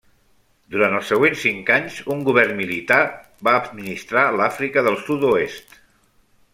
[0.75, 2.99] Durant els següents cinc anys, un govern militar
[3.49, 5.83] va administrar l'Àfrica del Sud-oest.